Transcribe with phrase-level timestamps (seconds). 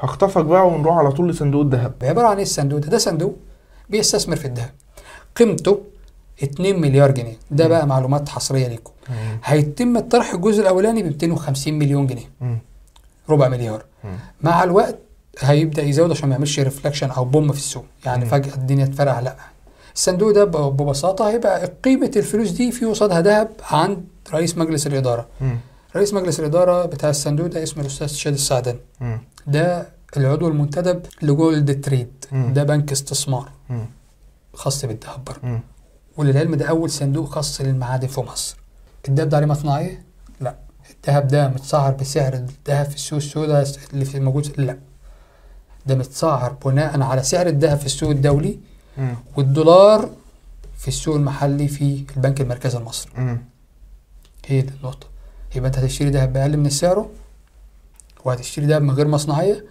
[0.00, 1.92] هخطفك بقى ونروح على طول لصندوق الذهب.
[2.02, 3.36] عبارة عن إيه الصندوق ده؟ ده صندوق
[3.90, 4.70] بيستثمر في الذهب.
[5.36, 5.80] قيمته
[6.42, 7.36] 2 مليار جنيه.
[7.50, 8.92] ده بقى معلومات حصرية ليكم.
[9.44, 12.30] هيتم طرح الجزء الأولاني ب 250 مليون جنيه.
[12.40, 12.58] مم.
[13.30, 13.84] ربع مليار.
[14.04, 14.10] مم.
[14.42, 14.98] مع الوقت
[15.40, 17.84] هيبدأ يزود عشان ما يعملش ريفلكشن أو بوم في السوق.
[18.04, 18.30] يعني مم.
[18.30, 19.20] فجأة الدنيا تفرقع.
[19.20, 19.36] لأ.
[19.94, 25.26] الصندوق ده ببساطة هيبقى قيمة الفلوس دي في قصادها ذهب عند رئيس مجلس الإدارة.
[25.40, 25.58] مم.
[25.96, 29.18] رئيس مجلس الإدارة بتاع الصندوق ده اسمه الأستاذ شادي السعداني مم.
[29.46, 32.52] ده العضو المنتدب لجولد تريد مم.
[32.52, 33.86] ده بنك استثمار مم.
[34.54, 35.60] خاص بالذهب برضه.
[36.16, 38.56] وللعلم ده أول صندوق خاص للمعادن في مصر
[39.08, 40.04] الدهب ده عليه مصنعيه
[40.40, 40.54] لا
[41.04, 44.78] الذهب ده متسعر بسعر الذهب في السوق السوداء اللي في موجود لا
[45.86, 48.58] ده متسعر بناء على سعر الذهب في السوق الدولي
[48.98, 49.14] مم.
[49.36, 50.10] والدولار
[50.78, 53.12] في السوق المحلي في البنك المركزي المصري.
[54.46, 55.06] هي دي النقطة
[55.56, 57.10] يبقى انت هتشتري دهب بأقل من سعره
[58.24, 59.64] وهتشتري دهب من غير مصنعية.